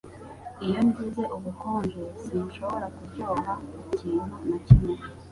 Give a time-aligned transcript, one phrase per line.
[0.65, 3.53] Iyo ngize ubukonje, sinshobora kuryoha
[3.89, 4.95] ikintu na kimwe.